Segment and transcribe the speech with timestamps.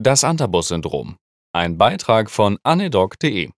[0.00, 1.16] Das Antabus-Syndrom.
[1.52, 3.50] Ein Beitrag von anedoc.de.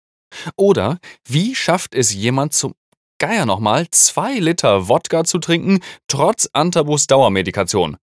[0.57, 2.75] Oder wie schafft es jemand zum
[3.19, 7.99] Geier nochmal, zwei Liter Wodka zu trinken, trotz Antabus-Dauermedikation?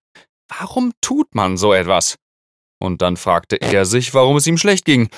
[0.56, 2.18] Warum tut man so etwas?
[2.80, 5.10] Und dann fragte er sich, warum es ihm schlecht ging.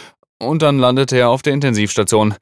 [0.42, 2.36] Und dann landete er auf der Intensivstation.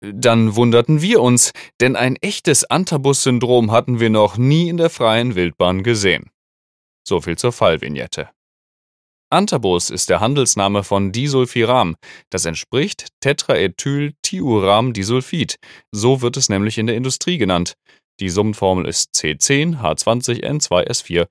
[0.00, 1.52] Dann wunderten wir uns,
[1.82, 6.30] denn ein echtes Antabus-Syndrom hatten wir noch nie in der freien Wildbahn gesehen.
[7.06, 8.30] So viel zur Fallvignette.
[9.30, 11.96] Antabus ist der Handelsname von Disulfiram.
[12.30, 15.56] Das entspricht Tetraethylthiuramdisulfid.
[15.92, 17.74] So wird es nämlich in der Industrie genannt.
[18.20, 21.26] Die Summenformel ist C10H20N2S4.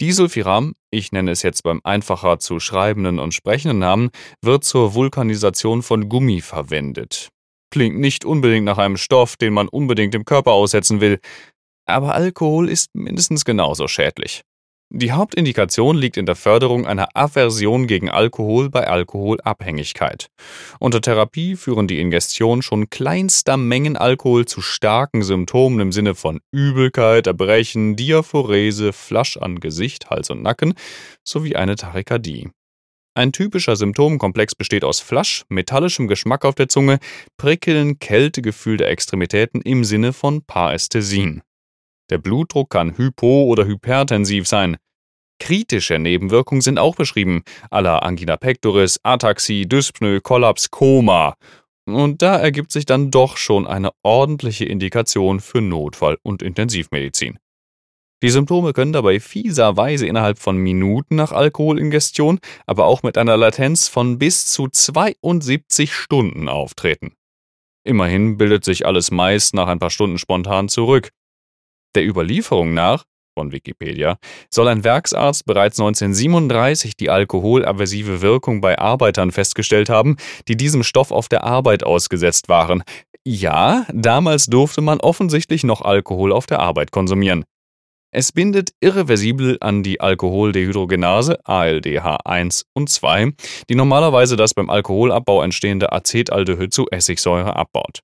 [0.00, 4.08] Disulfiram, ich nenne es jetzt beim einfacher zu schreibenden und sprechenden Namen,
[4.40, 7.28] wird zur Vulkanisation von Gummi verwendet.
[7.70, 11.20] Klingt nicht unbedingt nach einem Stoff, den man unbedingt im Körper aussetzen will.
[11.86, 14.42] Aber Alkohol ist mindestens genauso schädlich.
[14.94, 20.26] Die Hauptindikation liegt in der Förderung einer Aversion gegen Alkohol bei Alkoholabhängigkeit.
[20.80, 26.40] Unter Therapie führen die Ingestion schon kleinster Mengen Alkohol zu starken Symptomen im Sinne von
[26.50, 30.74] Übelkeit, Erbrechen, Diaphorese, Flasch an Gesicht, Hals und Nacken
[31.24, 32.50] sowie eine Tachykardie.
[33.14, 36.98] Ein typischer Symptomkomplex besteht aus Flasch, metallischem Geschmack auf der Zunge,
[37.38, 41.40] Prickeln, Kältegefühl der Extremitäten im Sinne von Parästhesien.
[42.10, 44.76] Der Blutdruck kann hypo- oder hypertensiv sein.
[45.38, 51.34] Kritische Nebenwirkungen sind auch beschrieben, aller Angina pectoris, Ataxie, Dyspnoe, Kollaps, Koma.
[51.84, 57.38] Und da ergibt sich dann doch schon eine ordentliche Indikation für Notfall- und Intensivmedizin.
[58.22, 63.88] Die Symptome können dabei fieserweise innerhalb von Minuten nach Alkoholingestion, aber auch mit einer Latenz
[63.88, 67.14] von bis zu 72 Stunden auftreten.
[67.84, 71.10] Immerhin bildet sich alles meist nach ein paar Stunden spontan zurück.
[71.94, 73.04] Der Überlieferung nach
[73.34, 74.18] von Wikipedia
[74.50, 80.16] soll ein Werksarzt bereits 1937 die alkoholaversive Wirkung bei Arbeitern festgestellt haben,
[80.48, 82.82] die diesem Stoff auf der Arbeit ausgesetzt waren.
[83.24, 87.44] Ja, damals durfte man offensichtlich noch Alkohol auf der Arbeit konsumieren.
[88.14, 93.32] Es bindet irreversibel an die Alkoholdehydrogenase ALDH1 und 2,
[93.70, 98.00] die normalerweise das beim Alkoholabbau entstehende Acetaldehyd zu Essigsäure abbaut.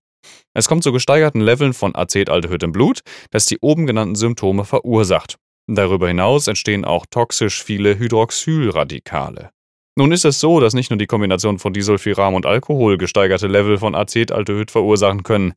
[0.55, 5.37] Es kommt zu gesteigerten Leveln von Acetaldehyd im Blut, das die oben genannten Symptome verursacht.
[5.67, 9.51] Darüber hinaus entstehen auch toxisch viele Hydroxylradikale.
[9.99, 13.79] Nun ist es so, dass nicht nur die Kombination von Disulfiram und Alkohol gesteigerte Level
[13.79, 15.55] von Acetaldehyd verursachen können.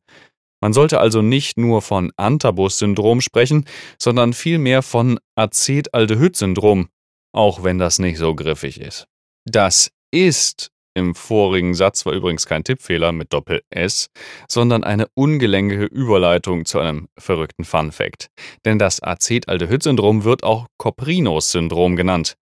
[0.60, 3.66] Man sollte also nicht nur von Antabus-Syndrom sprechen,
[4.00, 6.88] sondern vielmehr von Acetaldehyd-Syndrom,
[7.32, 9.06] auch wenn das nicht so griffig ist.
[9.44, 14.08] Das ist im vorigen Satz war übrigens kein Tippfehler mit Doppel-S,
[14.48, 18.28] sondern eine ungelenkige Überleitung zu einem verrückten Fun-Fact.
[18.64, 22.34] Denn das Acetaldehyd-Syndrom wird auch Coprinus-Syndrom genannt.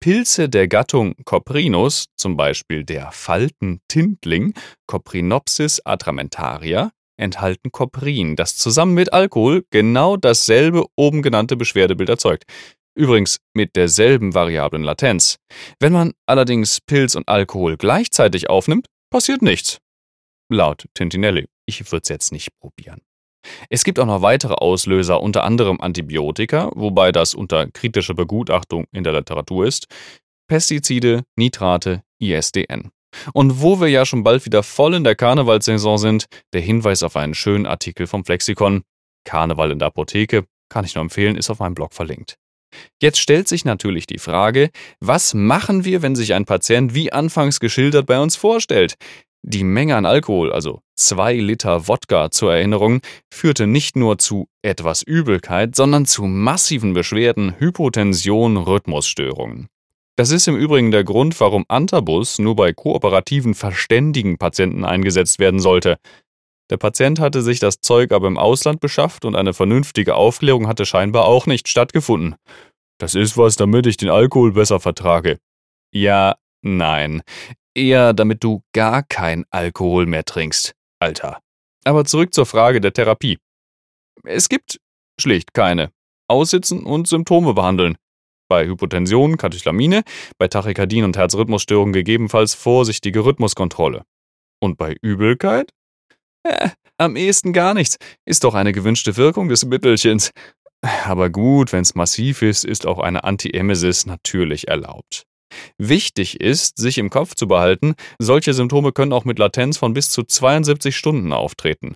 [0.00, 4.52] Pilze der Gattung Coprinus, zum Beispiel der Faltentintling
[4.86, 12.44] Coprinopsis atramentaria, enthalten Coprin, das zusammen mit Alkohol genau dasselbe oben genannte Beschwerdebild erzeugt.
[12.96, 15.36] Übrigens mit derselben variablen Latenz.
[15.78, 19.78] Wenn man allerdings Pilz und Alkohol gleichzeitig aufnimmt, passiert nichts.
[20.50, 21.46] Laut Tintinelli.
[21.66, 23.02] Ich würde es jetzt nicht probieren.
[23.68, 29.04] Es gibt auch noch weitere Auslöser, unter anderem Antibiotika, wobei das unter kritischer Begutachtung in
[29.04, 29.86] der Literatur ist,
[30.48, 32.90] Pestizide, Nitrate, ISDN.
[33.32, 37.16] Und wo wir ja schon bald wieder voll in der Karnevalsaison sind, der Hinweis auf
[37.16, 38.82] einen schönen Artikel vom Flexikon.
[39.24, 42.36] Karneval in der Apotheke, kann ich nur empfehlen, ist auf meinem Blog verlinkt.
[43.00, 44.70] Jetzt stellt sich natürlich die Frage,
[45.00, 48.94] was machen wir, wenn sich ein Patient wie anfangs geschildert bei uns vorstellt?
[49.42, 53.00] Die Menge an Alkohol, also zwei Liter Wodka zur Erinnerung,
[53.32, 59.68] führte nicht nur zu etwas Übelkeit, sondern zu massiven Beschwerden, Hypotension, Rhythmusstörungen.
[60.18, 65.60] Das ist im Übrigen der Grund, warum Antabus nur bei kooperativen, verständigen Patienten eingesetzt werden
[65.60, 65.98] sollte.
[66.70, 70.84] Der Patient hatte sich das Zeug aber im Ausland beschafft und eine vernünftige Aufklärung hatte
[70.84, 72.34] scheinbar auch nicht stattgefunden.
[72.98, 75.38] Das ist was, damit ich den Alkohol besser vertrage.
[75.92, 77.22] Ja, nein.
[77.74, 81.40] Eher damit du gar kein Alkohol mehr trinkst, Alter.
[81.84, 83.38] Aber zurück zur Frage der Therapie.
[84.24, 84.80] Es gibt
[85.20, 85.92] schlicht keine.
[86.28, 87.96] Aussitzen und Symptome behandeln.
[88.48, 90.02] Bei Hypotension Katecholamine,
[90.38, 94.04] bei Tachykardien und Herzrhythmusstörungen gegebenenfalls vorsichtige Rhythmuskontrolle.
[94.60, 95.72] Und bei Übelkeit
[96.98, 97.96] am ehesten gar nichts.
[98.24, 100.30] Ist doch eine gewünschte Wirkung des Mittelchens.
[101.04, 105.24] Aber gut, wenn es massiv ist, ist auch eine Antiemesis natürlich erlaubt.
[105.78, 110.10] Wichtig ist, sich im Kopf zu behalten, solche Symptome können auch mit Latenz von bis
[110.10, 111.94] zu 72 Stunden auftreten.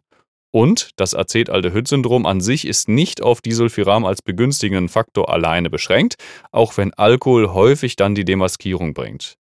[0.52, 6.16] Und das Acetaldehyd-Syndrom an sich ist nicht auf Disulfiram als begünstigenden Faktor alleine beschränkt,
[6.50, 9.36] auch wenn Alkohol häufig dann die Demaskierung bringt.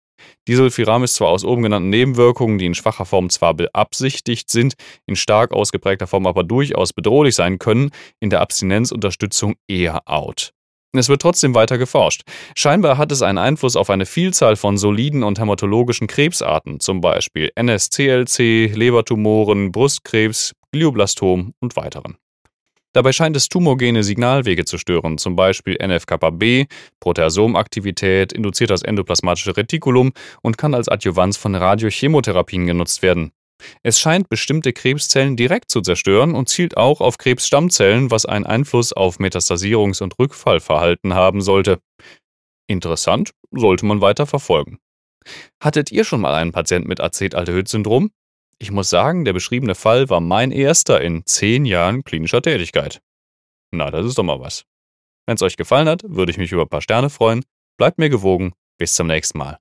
[0.48, 4.76] Disulfiram ist zwar aus oben genannten Nebenwirkungen, die in schwacher Form zwar beabsichtigt sind,
[5.06, 10.54] in stark ausgeprägter Form aber durchaus bedrohlich sein können, in der Abstinenzunterstützung eher out.
[10.98, 12.24] Es wird trotzdem weiter geforscht.
[12.56, 17.52] Scheinbar hat es einen Einfluss auf eine Vielzahl von soliden und hämatologischen Krebsarten, zum Beispiel
[17.56, 22.18] NSCLC, Lebertumoren, Brustkrebs, Glioblastom und weiteren.
[22.94, 26.66] Dabei scheint es tumorgene Signalwege zu stören, zum Beispiel NF-kappa-B,
[27.00, 33.32] Proteasomaktivität, induziert das endoplasmatische Retikulum und kann als Adjuvanz von Radiochemotherapien genutzt werden.
[33.84, 38.94] Es scheint bestimmte Krebszellen direkt zu zerstören und zielt auch auf Krebsstammzellen, was einen Einfluss
[38.94, 41.80] auf Metastasierungs- und Rückfallverhalten haben sollte.
[42.68, 44.80] Interessant, sollte man weiter verfolgen.
[45.62, 48.12] Hattet ihr schon mal einen Patienten mit Acetaldehyd-Syndrom?
[48.62, 53.02] Ich muss sagen, der beschriebene Fall war mein erster in zehn Jahren klinischer Tätigkeit.
[53.72, 54.66] Na, das ist doch mal was.
[55.26, 57.46] Wenn es euch gefallen hat, würde ich mich über ein paar Sterne freuen.
[57.78, 58.54] Bleibt mir gewogen.
[58.78, 59.60] Bis zum nächsten Mal.